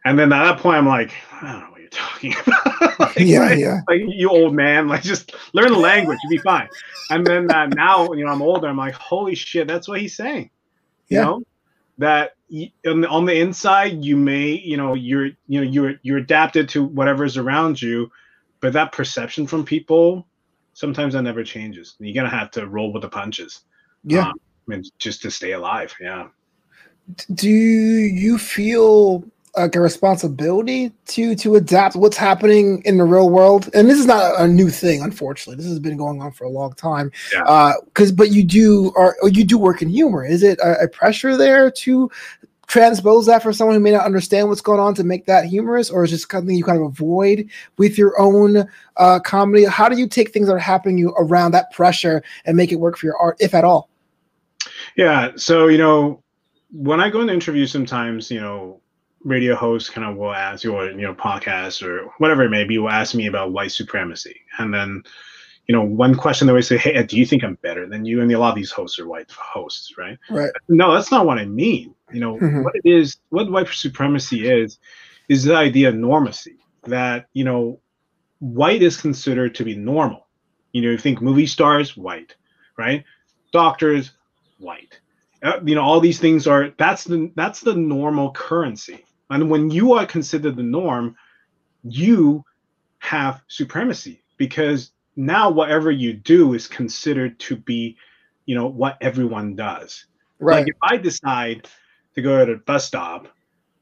[0.05, 2.99] And then at that point, I'm like, I don't know what you're talking about.
[2.99, 3.57] like, yeah, right?
[3.57, 3.81] yeah.
[3.89, 6.69] Like you old man, like just learn the language, you'll be fine.
[7.09, 8.67] And then uh, now, you know, I'm older.
[8.67, 10.49] I'm like, holy shit, that's what he's saying.
[11.09, 11.23] You yeah.
[11.23, 11.43] know,
[11.97, 12.33] that
[12.85, 16.69] on the, on the inside you may you know you're you know you're you're adapted
[16.69, 18.09] to whatever's around you
[18.59, 20.27] but that perception from people
[20.73, 21.95] sometimes that never changes.
[21.99, 23.61] You're gonna have to roll with the punches
[24.03, 24.31] yeah.
[24.69, 26.27] um, just to stay alive yeah.
[27.33, 29.23] Do you feel
[29.57, 34.05] like a responsibility to to adapt what's happening in the real world and this is
[34.05, 37.43] not a new thing unfortunately this has been going on for a long time yeah.
[37.43, 40.83] uh because but you do or, or you do work in humor is it a,
[40.83, 42.09] a, pressure there to
[42.67, 45.89] transpose that for someone who may not understand what's going on to make that humorous,
[45.89, 48.67] or is just something you kind of avoid with your own
[48.97, 49.65] uh, comedy?
[49.65, 52.75] How do you take things that are happening you around that pressure and make it
[52.75, 53.89] work for your art, if at all?
[54.95, 55.31] Yeah.
[55.35, 56.21] So you know,
[56.71, 58.81] when I go into interviews, sometimes you know,
[59.27, 62.63] radio hosts kind of will ask you, or you know, podcasts or whatever it may
[62.63, 65.03] be, will ask me about white supremacy, and then
[65.67, 68.21] you know, one question they always say, "Hey, do you think I'm better than you?"
[68.21, 70.17] And a lot of these hosts are white hosts, right?
[70.29, 70.51] Right.
[70.69, 71.93] No, that's not what I mean.
[72.13, 72.63] You know, mm-hmm.
[72.63, 74.79] what it is, what white supremacy is,
[75.27, 76.55] is the idea of normacy.
[76.83, 77.81] That you know,
[78.39, 80.27] white is considered to be normal.
[80.71, 82.35] You know, you think movie stars, white,
[82.77, 83.03] right?
[83.51, 84.11] Doctors,
[84.59, 84.99] white.
[85.43, 89.03] Uh, you know, all these things are that's the that's the normal currency.
[89.29, 91.15] And when you are considered the norm,
[91.83, 92.43] you
[92.99, 97.97] have supremacy because now whatever you do is considered to be,
[98.45, 100.05] you know, what everyone does.
[100.39, 100.59] Right.
[100.59, 101.67] Like if I decide
[102.15, 103.27] to go to the bus stop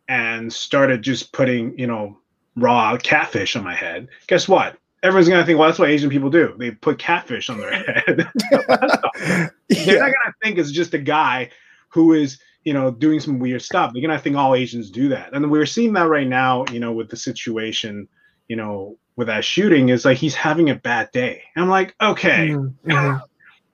[0.07, 2.17] and started just putting, you know,
[2.55, 4.77] raw catfish on my head, guess what?
[5.03, 6.55] Everyone's gonna think, well, that's what Asian people do.
[6.57, 8.27] They put catfish on their head.
[8.51, 9.49] yeah.
[9.69, 11.51] They're not gonna think it's just a guy
[11.89, 13.93] who is, you know, doing some weird stuff.
[13.95, 15.33] Again, I think all Asians do that.
[15.33, 18.07] And we're seeing that right now, you know, with the situation,
[18.47, 21.43] you know, with that shooting is like he's having a bad day.
[21.55, 22.49] And I'm like, okay.
[22.49, 22.91] Mm-hmm.
[22.91, 23.17] mm-hmm.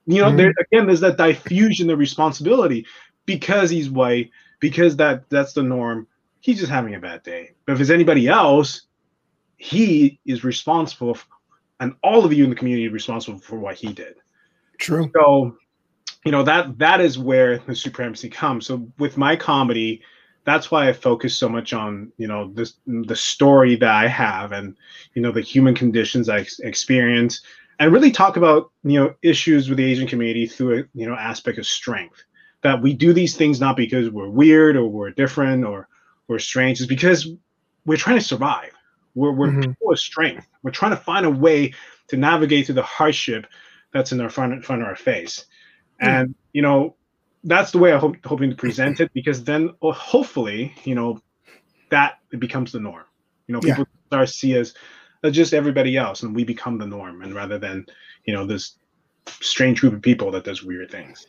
[0.04, 0.36] You know, mm-hmm.
[0.36, 2.86] there again, there's that diffusion of responsibility
[3.24, 6.08] because he's white, because that that's the norm.
[6.40, 7.52] He's just having a bad day.
[7.64, 8.82] But if it's anybody else,
[9.58, 11.26] he is responsible, for,
[11.78, 14.14] and all of you in the community are responsible for what he did.
[14.78, 15.08] True.
[15.14, 15.56] So,
[16.24, 18.66] you know that that is where the supremacy comes.
[18.66, 20.02] So with my comedy,
[20.44, 24.52] that's why I focus so much on you know this the story that I have
[24.52, 24.76] and
[25.14, 27.40] you know the human conditions I experience
[27.78, 31.14] and really talk about you know issues with the Asian community through a you know
[31.14, 32.22] aspect of strength
[32.62, 35.88] that we do these things not because we're weird or we're different or
[36.28, 37.28] we're strange it's because
[37.84, 38.70] we're trying to survive
[39.14, 39.62] we're, we're mm-hmm.
[39.62, 41.72] people of strength we're trying to find a way
[42.08, 43.46] to navigate through the hardship
[43.92, 45.46] that's in our front, in front of our face.
[46.02, 46.96] And you know
[47.44, 51.20] that's the way I'm hope, hoping to present it because then well, hopefully, you know,
[51.90, 53.04] that becomes the norm.
[53.46, 54.06] You know, people yeah.
[54.06, 54.74] start to see us
[55.24, 57.86] as just everybody else and we become the norm and rather than,
[58.24, 58.78] you know, this
[59.26, 61.26] strange group of people that does weird things.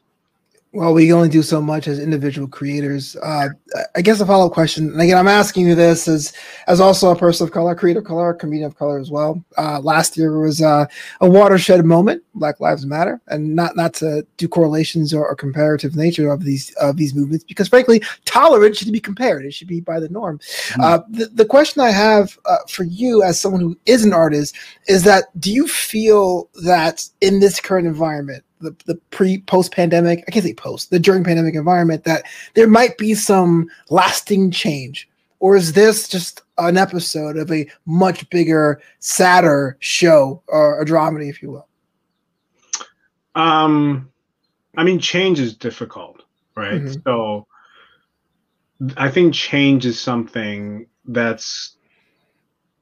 [0.74, 3.16] Well, we only do so much as individual creators.
[3.18, 3.50] Uh,
[3.96, 6.34] I guess a follow up question, and again, I'm asking you this as
[6.66, 9.46] as also a person of color, creator of color, comedian of color as well.
[9.56, 10.88] Uh, last year was uh,
[11.22, 15.96] a watershed moment, Black Lives Matter, and not not to do correlations or, or, comparative
[15.96, 19.80] nature of these of these movements, because frankly, tolerance should be compared; it should be
[19.80, 20.40] by the norm.
[20.40, 21.14] Mm-hmm.
[21.14, 24.56] the the question I have uh, for you, as someone who is an artist,
[24.88, 28.44] is that do you feel that in this current environment?
[28.64, 32.24] The, the pre post pandemic, I can't say post, the during pandemic environment, that
[32.56, 35.10] there might be some lasting change?
[35.40, 41.30] Or is this just an episode of a much bigger, sadder show or a dramedy,
[41.30, 41.68] if you will?
[43.36, 44.10] Um,
[44.78, 46.24] I mean, change is difficult,
[46.56, 46.82] right?
[46.82, 47.02] Mm-hmm.
[47.06, 47.48] So
[48.98, 51.76] I think change is something that's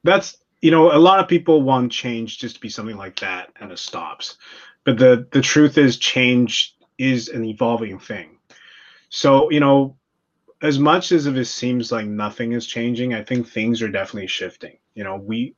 [0.03, 3.49] that's you know a lot of people want change just to be something like that
[3.59, 4.37] and it stops
[4.83, 8.37] but the the truth is change is an evolving thing.
[9.09, 9.97] So you know
[10.61, 14.27] as much as if it seems like nothing is changing i think things are definitely
[14.27, 14.77] shifting.
[14.95, 15.55] You know we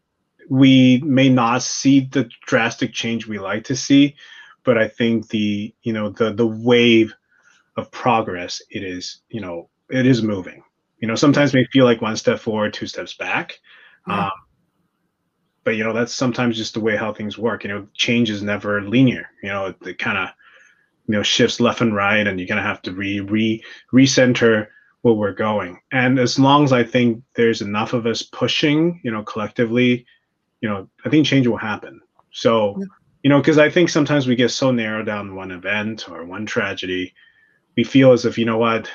[0.49, 4.15] we may not see the drastic change we like to see
[4.63, 7.13] but i think the you know the the wave
[7.77, 10.63] of progress it is you know it is moving.
[10.99, 13.59] You know sometimes may feel like one step forward two steps back.
[14.07, 14.25] Yeah.
[14.25, 14.31] um,
[15.63, 18.43] but you know that's sometimes just the way how things work you know change is
[18.43, 20.30] never linear you know it, it kind of
[21.08, 24.67] you know shifts left and right and you're gonna have to re re recenter
[25.02, 25.78] where we're going.
[25.91, 30.06] And as long as i think there's enough of us pushing you know collectively
[30.62, 31.99] you know i think change will happen.
[32.32, 32.82] So
[33.23, 36.45] you know because i think sometimes we get so narrowed down one event or one
[36.45, 37.13] tragedy
[37.76, 38.89] we feel as if you know what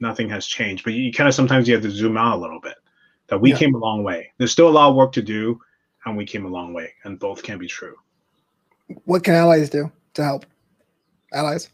[0.00, 0.84] nothing has changed.
[0.84, 2.76] But you, you kind of sometimes you have to zoom out a little bit
[3.28, 3.56] that we yeah.
[3.56, 4.32] came a long way.
[4.38, 5.60] There's still a lot of work to do
[6.04, 7.96] and we came a long way, and both can be true.
[9.04, 10.46] What can allies do to help?
[11.32, 11.68] Allies.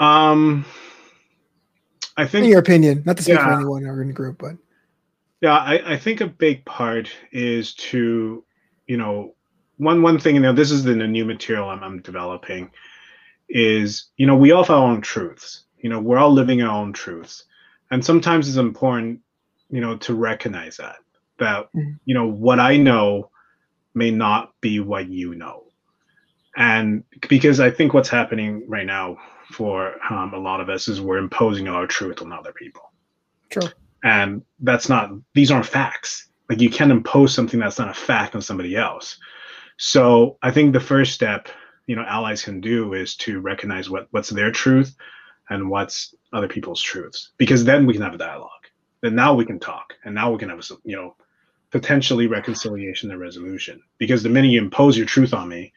[0.00, 0.64] Um,
[2.16, 4.38] I think in your opinion, not to speak yeah, for anyone or in the group,
[4.38, 4.56] but
[5.40, 8.44] yeah, I, I think a big part is to,
[8.86, 9.34] you know,
[9.76, 10.34] one one thing.
[10.34, 12.70] You know, this is the, the new material I'm, I'm developing.
[13.48, 15.64] Is you know we all have our own truths.
[15.78, 17.44] You know, we're all living our own truths,
[17.90, 19.20] and sometimes it's important,
[19.70, 20.96] you know, to recognize that
[21.38, 21.92] that mm-hmm.
[22.04, 23.30] you know what I know
[23.94, 25.64] may not be what you know.
[26.56, 29.16] and because I think what's happening right now
[29.50, 32.82] for um, a lot of us is we're imposing our truth on other people.
[33.50, 33.68] True.
[34.04, 36.28] And that's not; these aren't facts.
[36.48, 39.18] Like you can't impose something that's not a fact on somebody else.
[39.78, 41.48] So I think the first step,
[41.86, 44.94] you know, allies can do is to recognize what what's their truth
[45.50, 48.50] and what's other people's truths, because then we can have a dialogue.
[49.00, 51.16] Then now we can talk, and now we can have a you know
[51.70, 53.82] potentially reconciliation and resolution.
[53.98, 55.72] Because the minute you impose your truth on me,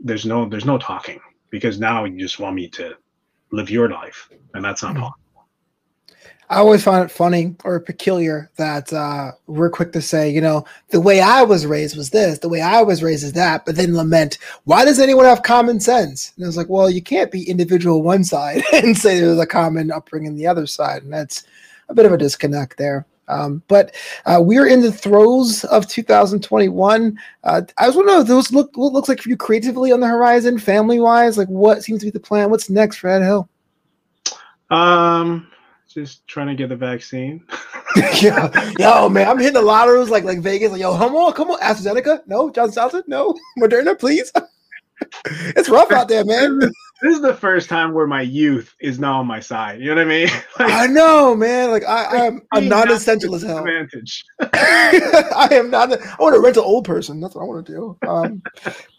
[0.00, 2.94] there's no there's no talking because now you just want me to
[3.52, 5.02] live your life, and that's not mm-hmm.
[5.02, 5.22] possible.
[6.52, 10.66] I always find it funny or peculiar that uh, we're quick to say, you know,
[10.90, 13.76] the way I was raised was this, the way I was raised is that, but
[13.76, 16.34] then lament, why does anyone have common sense?
[16.36, 19.90] And it's like, well, you can't be individual one side and say there's a common
[19.90, 21.02] upbringing the other side.
[21.04, 21.44] And that's
[21.88, 23.06] a bit of a disconnect there.
[23.28, 23.94] Um, but
[24.26, 27.18] uh, we're in the throes of 2021.
[27.44, 30.08] Uh, I was wondering if those look what looks like for you creatively on the
[30.08, 31.38] horizon, family wise.
[31.38, 32.50] Like, what seems to be the plan?
[32.50, 33.48] What's next for Ed Hill?
[34.70, 35.48] Um,
[35.88, 37.44] just trying to get the vaccine.
[38.22, 40.72] yeah, yo, man, I'm hitting the lotteries like like Vegas.
[40.72, 44.32] Like, yo, come on, come on, AstraZeneca, no, Johnson Johnson, no, Moderna, please.
[45.56, 46.58] it's rough out there, man.
[47.02, 49.80] This is the first time where my youth is now on my side.
[49.80, 50.28] You know what I mean?
[50.58, 51.70] Like, I know, man.
[51.70, 53.58] Like I, I'm, I'm non-essential as hell.
[53.58, 54.22] Advantage.
[54.40, 55.90] I am not.
[55.90, 57.20] I want to rent an old person.
[57.20, 57.98] That's what I want to do.
[58.06, 58.42] Um,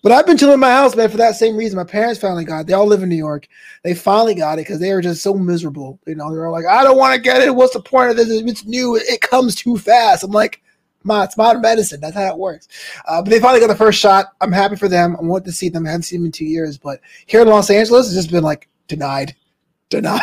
[0.01, 1.77] but I've been chilling in my house, man, for that same reason.
[1.77, 2.67] My parents finally got it.
[2.67, 3.47] They all live in New York.
[3.83, 5.99] They finally got it because they were just so miserable.
[6.07, 7.55] You know, they're like, I don't want to get it.
[7.55, 8.29] What's the point of this?
[8.29, 8.95] It's new.
[8.95, 10.23] It comes too fast.
[10.23, 10.61] I'm like,
[11.05, 11.99] it's modern medicine.
[11.99, 12.67] That's how it works.
[13.05, 14.27] Uh, but they finally got the first shot.
[14.41, 15.15] I'm happy for them.
[15.17, 15.85] I want to see them.
[15.85, 16.77] I haven't seen them in two years.
[16.77, 19.35] But here in Los Angeles, it's just been like denied,
[19.89, 20.21] denied.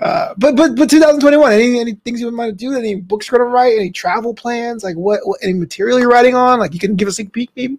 [0.00, 1.52] uh, but but but 2021.
[1.52, 2.74] Any any things you might do?
[2.74, 3.78] Any books you're gonna write?
[3.78, 4.84] Any travel plans?
[4.84, 5.38] Like what, what?
[5.42, 6.58] Any material you're writing on?
[6.58, 7.78] Like you can give us a peek, maybe.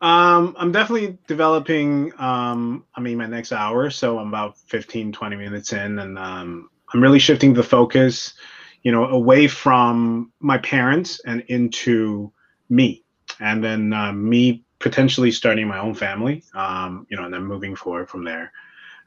[0.00, 2.12] Um, I'm definitely developing.
[2.18, 6.70] Um, I mean, my next hour, so I'm about 15, 20 minutes in, and um,
[6.92, 8.34] I'm really shifting the focus
[8.82, 12.32] you know, away from my parents and into
[12.68, 13.04] me,
[13.38, 17.76] and then uh, me potentially starting my own family, um, you know, and then moving
[17.76, 18.50] forward from there.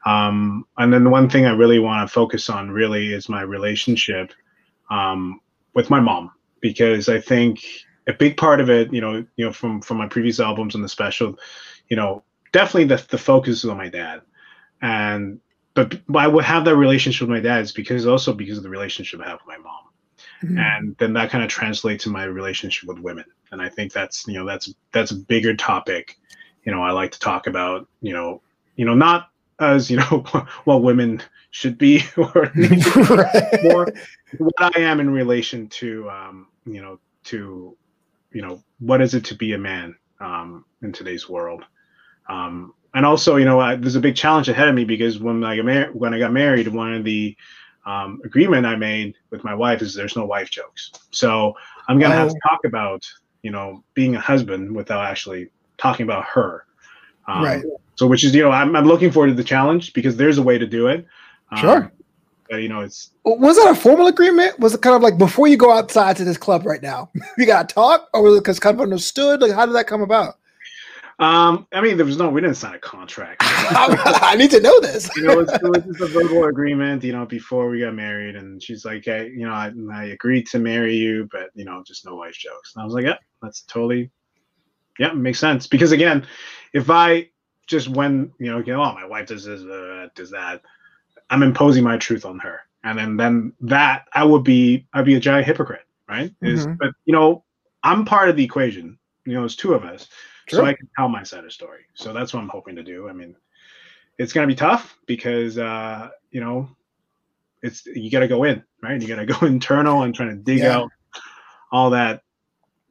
[0.06, 3.42] Um, and then the one thing I really want to focus on really is my
[3.42, 4.32] relationship
[4.90, 5.40] um,
[5.74, 7.64] with my mom, because I think
[8.06, 10.84] a big part of it, you know, you know, from from my previous albums and
[10.84, 11.36] the special,
[11.88, 14.20] you know, definitely the the focus is on my dad,
[14.82, 15.40] and
[15.74, 18.70] but, I would have that relationship with my dad is because also because of the
[18.70, 19.84] relationship I have with my mom.
[20.42, 20.58] Mm-hmm.
[20.58, 23.24] And then that kind of translates to my relationship with women.
[23.50, 26.18] And I think that's, you know, that's that's a bigger topic.
[26.64, 28.40] You know, I like to talk about, you know,
[28.76, 30.24] you know, not as, you know,
[30.64, 32.52] what women should be or
[33.62, 33.92] more
[34.38, 37.76] what I am in relation to um, you know, to
[38.32, 41.64] you know, what is it to be a man um in today's world?
[42.28, 45.44] Um, and also, you know, I, there's a big challenge ahead of me because when
[45.44, 47.36] I got married, when I got married, one of the
[47.86, 50.92] um, agreement I made with my wife is there's no wife jokes.
[51.10, 51.54] So
[51.88, 52.18] I'm gonna oh.
[52.18, 52.48] have to oh.
[52.48, 53.04] talk about,
[53.42, 56.66] you know, being a husband without actually talking about her.
[57.26, 57.64] Um, right.
[57.96, 60.42] So, which is, you know, I'm, I'm looking forward to the challenge because there's a
[60.42, 61.06] way to do it.
[61.50, 61.92] Um, sure.
[62.48, 63.10] But, you know, it's.
[63.24, 64.58] Was that a formal agreement?
[64.60, 67.46] Was it kind of like before you go outside to this club right now, we
[67.46, 69.40] got to talk, or was it because kind of understood?
[69.40, 70.34] Like, how did that come about?
[71.20, 73.36] Um, I mean, there was no, we didn't sign a contract.
[73.44, 75.08] I need to know this.
[75.16, 77.94] you know, it was, it was, just a verbal agreement, you know, before we got
[77.94, 78.34] married.
[78.34, 81.82] And she's like, hey, you know, I, I agreed to marry you, but, you know,
[81.86, 82.74] just no wife jokes.
[82.74, 84.10] And I was like, yeah, that's totally,
[84.98, 85.68] yeah, makes sense.
[85.68, 86.26] Because again,
[86.72, 87.28] if I
[87.68, 90.62] just when, you know, oh, my wife does this, uh, does that,
[91.30, 92.60] I'm imposing my truth on her.
[92.82, 96.30] And then, then that I would be, I'd be a giant hypocrite, right?
[96.42, 96.46] Mm-hmm.
[96.46, 97.44] Is, but, you know,
[97.84, 98.98] I'm part of the equation.
[99.24, 100.08] You know, it's two of us
[100.46, 100.60] Sure.
[100.60, 101.82] So I can tell my side of story.
[101.94, 103.08] So that's what I'm hoping to do.
[103.08, 103.34] I mean,
[104.18, 106.68] it's going to be tough because, uh, you know,
[107.62, 109.00] it's you got to go in, right?
[109.00, 110.76] You got to go internal and trying to dig yeah.
[110.76, 110.90] out
[111.72, 112.22] all that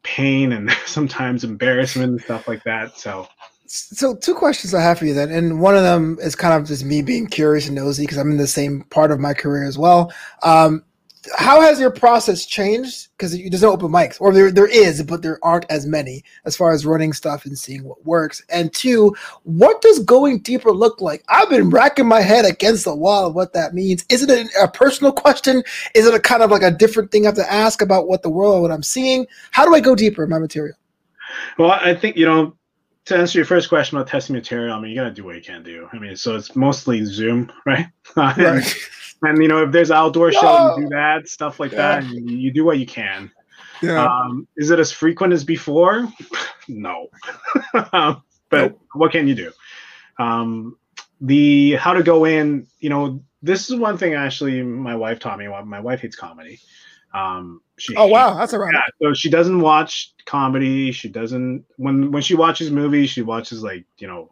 [0.04, 2.98] pain and sometimes embarrassment and stuff like that.
[2.98, 3.28] So,
[3.66, 6.68] so two questions I have for you then, and one of them is kind of
[6.68, 9.63] just me being curious and nosy because I'm in the same part of my career
[9.63, 10.12] as well.
[10.42, 10.84] Um,
[11.38, 13.08] how has your process changed?
[13.12, 16.56] Because there's no open mics, or there there is, but there aren't as many as
[16.56, 18.44] far as running stuff and seeing what works.
[18.50, 21.24] And two, what does going deeper look like?
[21.30, 24.06] I've been racking my head against the wall of what that means.
[24.10, 25.64] Is it a, a personal question?
[25.95, 28.22] Is it a kind of like a different thing I have to ask about what
[28.22, 29.26] the world, what I'm seeing?
[29.52, 30.76] How do I go deeper in my material?
[31.58, 32.56] Well, I think you know
[33.06, 35.36] to answer your first question about testing material, I mean, you got to do what
[35.36, 35.89] you can do.
[35.91, 37.88] I mean, so it's mostly Zoom, right?
[38.16, 38.76] right.
[39.24, 42.01] and you know if there's outdoor show you do that stuff like yeah.
[42.01, 43.32] that you, you, do what you can
[43.84, 44.06] yeah.
[44.06, 46.08] Um, is it as frequent as before
[46.68, 47.08] no.
[47.91, 48.82] um, but nope.
[48.93, 49.51] what can you do?
[50.18, 50.78] Um,
[51.20, 55.38] the how to go in, you know, this is one thing actually my wife taught
[55.38, 55.47] me.
[55.47, 56.60] My wife hates comedy.
[57.14, 58.74] Um, she oh wow, that's a right.
[58.74, 60.91] Yeah, so she doesn't watch comedy.
[60.91, 64.32] She doesn't when when she watches movies, she watches like you know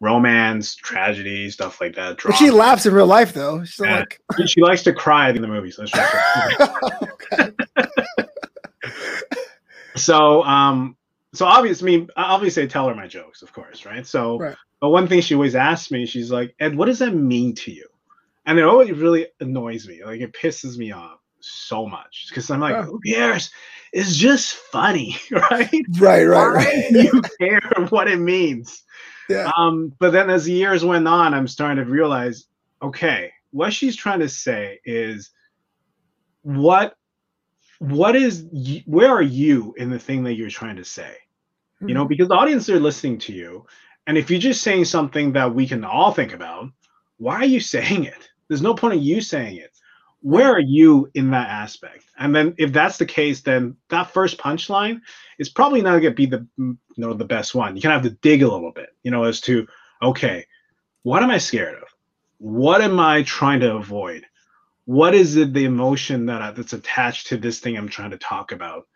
[0.00, 2.18] romance, tragedy, stuff like that.
[2.22, 3.64] But she laughs in real life though.
[3.64, 4.00] She's yeah.
[4.00, 5.78] like she likes to cry in the movies.
[9.96, 10.96] so um
[11.34, 14.06] so obviously I mean obviously I tell her my jokes, of course, right?
[14.06, 14.56] So right.
[14.80, 17.70] but one thing she always asks me, she's like, Ed, what does that mean to
[17.70, 17.86] you?
[18.46, 20.04] And it always really annoys me.
[20.04, 22.82] Like it pisses me off so much because I'm like, oh.
[22.82, 23.50] who cares?
[23.92, 25.70] It's just funny, right?
[25.98, 26.90] Right, right, Why right.
[26.90, 27.60] you care
[27.90, 28.82] what it means.
[29.28, 29.50] Yeah.
[29.56, 32.46] Um, but then as the years went on, I'm starting to realize,
[32.82, 35.30] okay, what she's trying to say is
[36.42, 36.94] what
[37.78, 38.46] what is
[38.86, 41.14] where are you in the thing that you're trying to say?
[41.76, 41.88] Mm-hmm.
[41.88, 42.08] You know, hmm.
[42.08, 43.66] because the audience are listening to you.
[44.06, 46.70] And if you're just saying something that we can all think about,
[47.18, 48.30] why are you saying it?
[48.48, 49.75] There's no point in you saying it
[50.22, 52.04] where are you in that aspect?
[52.18, 55.00] And then if that's the case, then that first punchline
[55.38, 57.76] is probably not gonna be the you know the best one.
[57.76, 59.66] You kind of have to dig a little bit, you know, as to
[60.02, 60.46] okay,
[61.02, 61.88] what am I scared of?
[62.38, 64.26] What am I trying to avoid?
[64.84, 68.18] What is it the emotion that I, that's attached to this thing I'm trying to
[68.18, 68.86] talk about?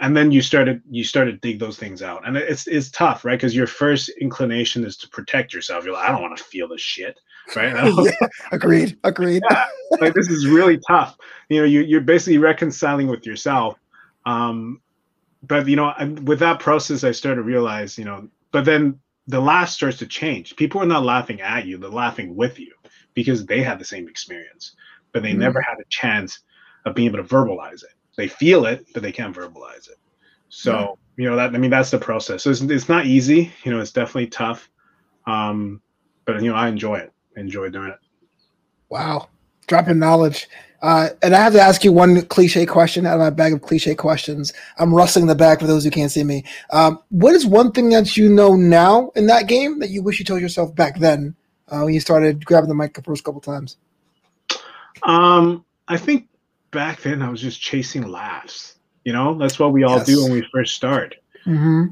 [0.00, 3.38] And then you started you started dig those things out, and it's it's tough, right?
[3.38, 5.84] Because your first inclination is to protect yourself.
[5.84, 7.18] You're like, I don't want to feel this shit
[7.56, 7.92] right?
[8.04, 8.96] yeah, agreed.
[9.04, 9.42] Agreed.
[9.50, 9.66] Yeah,
[10.00, 11.16] like this is really tough.
[11.48, 13.78] You know, you, you're basically reconciling with yourself.
[14.26, 14.80] Um,
[15.42, 15.92] but you know,
[16.22, 20.06] with that process, I started to realize, you know, but then the laugh starts to
[20.06, 20.56] change.
[20.56, 22.72] People are not laughing at you; they're laughing with you
[23.14, 24.74] because they had the same experience,
[25.12, 25.40] but they mm-hmm.
[25.40, 26.40] never had a chance
[26.84, 27.94] of being able to verbalize it.
[28.16, 29.98] They feel it, but they can't verbalize it.
[30.48, 32.42] So you know that I mean that's the process.
[32.42, 33.52] So it's, it's not easy.
[33.64, 34.70] You know, it's definitely tough.
[35.26, 35.80] Um,
[36.24, 37.98] but you know, I enjoy it enjoy doing it.
[38.88, 39.28] Wow,
[39.66, 40.48] dropping knowledge.
[40.82, 43.62] Uh, and I have to ask you one cliche question out of my bag of
[43.62, 44.52] cliche questions.
[44.78, 46.44] I'm rustling the bag for those who can't see me.
[46.70, 50.18] Um, what is one thing that you know now in that game that you wish
[50.18, 51.34] you told yourself back then
[51.68, 53.78] uh, when you started grabbing the mic the first couple times?
[55.04, 56.28] Um, I think
[56.70, 58.76] back then I was just chasing laughs.
[59.04, 60.06] You know, that's what we all yes.
[60.06, 61.14] do when we first start.
[61.46, 61.86] Mm-hmm.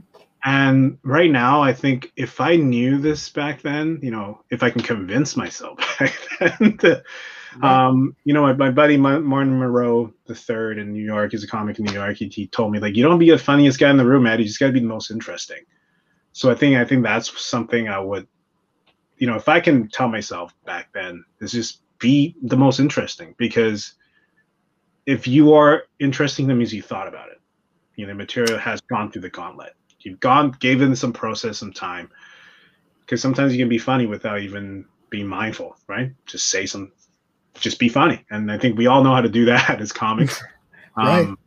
[0.45, 4.71] And right now, I think if I knew this back then, you know, if I
[4.71, 7.03] can convince myself back then, to,
[7.63, 11.49] um, you know, my, my buddy Martin Moreau the third in New York, he's a
[11.49, 12.17] comic in New York.
[12.17, 14.41] He, he told me like, you don't be the funniest guy in the room, man.
[14.41, 15.63] You just got to be the most interesting.
[16.33, 18.27] So I think I think that's something I would,
[19.19, 23.35] you know, if I can tell myself back then, is just be the most interesting
[23.39, 23.93] because
[25.07, 27.41] if you are interesting, that means you thought about it.
[27.95, 29.75] You know, the material has gone through the gauntlet
[30.05, 32.11] you've gone gave them some process some time.
[33.01, 36.13] Because sometimes you can be funny without even being mindful right?
[36.27, 36.93] Just say some
[37.55, 38.25] just be funny.
[38.31, 40.43] And i think we all know how to do that as comics.
[40.95, 41.25] Right.
[41.25, 41.39] Um,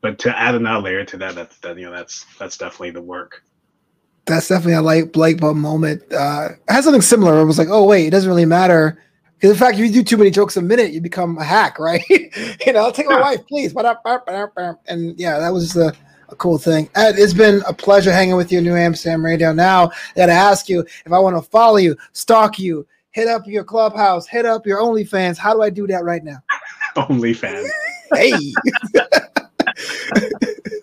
[0.00, 3.00] but to add another layer to that that's that you know that's that's definitely the
[3.00, 3.44] work.
[4.24, 6.02] That's definitely a light light bulb moment.
[6.12, 7.40] Uh i had something similar.
[7.40, 9.00] It was like oh wait it doesn't really matter.
[9.42, 11.78] Because in fact, if you do too many jokes a minute, you become a hack,
[11.80, 12.02] right?
[12.08, 13.74] you know, I'll take my wife, please.
[14.86, 15.96] And yeah, that was the
[16.32, 16.88] a cool thing.
[16.94, 19.52] Ed, it's been a pleasure hanging with you, New Amsterdam Radio.
[19.52, 23.46] Now, I gotta ask you if I want to follow you, stalk you, hit up
[23.46, 25.36] your clubhouse, hit up your OnlyFans.
[25.36, 26.38] How do I do that right now?
[26.96, 27.68] OnlyFans.
[28.14, 28.32] hey.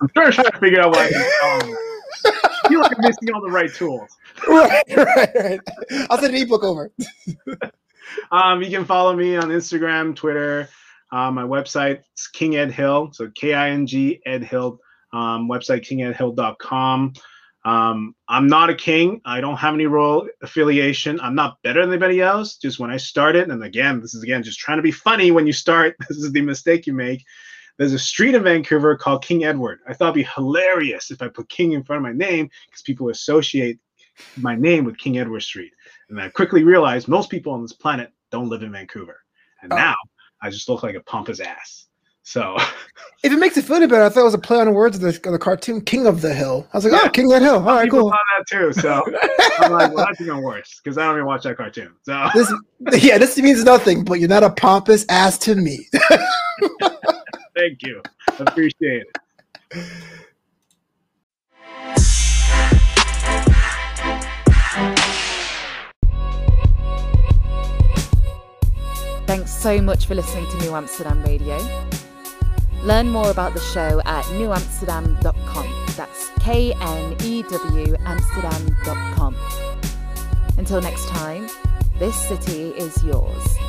[0.01, 1.07] I'm sure trying to figure out why.
[1.43, 4.09] Um, you feel like I'm missing all the right tools.
[4.47, 5.59] Right, right, right.
[6.09, 6.91] I'll send an ebook over.
[8.31, 10.69] um, you can follow me on Instagram, Twitter.
[11.11, 14.79] Uh, my website is King Ed Hill, so K I N G Ed Hill
[15.13, 17.13] um, website kingedhill.com.
[17.65, 19.21] Um, I'm not a king.
[19.25, 21.19] I don't have any royal affiliation.
[21.19, 22.57] I'm not better than anybody else.
[22.57, 25.45] Just when I started, and again, this is again just trying to be funny when
[25.45, 25.95] you start.
[26.07, 27.23] This is the mistake you make.
[27.77, 29.79] There's a street in Vancouver called King Edward.
[29.87, 32.81] I thought it'd be hilarious if I put King in front of my name because
[32.81, 33.79] people associate
[34.35, 35.71] my name with King Edward Street.
[36.09, 39.21] And I quickly realized most people on this planet don't live in Vancouver.
[39.61, 39.77] And oh.
[39.77, 39.95] now
[40.41, 41.85] I just look like a pompous ass.
[42.29, 42.55] So,
[43.23, 44.97] if it makes it feel any better, I thought it was a play on words
[44.97, 46.67] of the, the cartoon King of the Hill.
[46.71, 47.07] I was like, oh, yeah.
[47.07, 47.55] oh, King of the Hill.
[47.55, 48.13] All right, cool.
[48.13, 48.73] I saw that too.
[48.73, 49.03] So
[49.65, 51.91] I'm like, well, that's even worse because I don't even watch that cartoon.
[52.03, 52.53] So this,
[53.03, 55.87] yeah, this means nothing, but you're not a pompous ass to me.
[57.55, 58.03] Thank you.
[58.37, 59.17] Appreciate it.
[69.25, 71.57] Thanks so much for listening to New Amsterdam Radio.
[72.83, 75.85] Learn more about the show at knewamsterdam.com.
[75.97, 79.35] That's K N E W Amsterdam.com.
[80.57, 81.49] Until next time,
[81.97, 83.68] this city is yours.